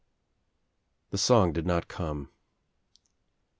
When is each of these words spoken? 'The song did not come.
'The 1.11 1.19
song 1.19 1.53
did 1.53 1.67
not 1.67 1.87
come. 1.87 2.31